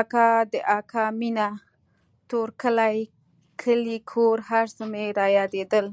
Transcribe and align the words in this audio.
اکا 0.00 0.28
د 0.52 0.54
اکا 0.78 1.04
مينه 1.20 1.48
تورکى 2.30 2.94
کلى 3.60 3.98
کور 4.10 4.36
هرڅه 4.50 4.84
مې 4.92 5.04
رايادېدل. 5.18 5.86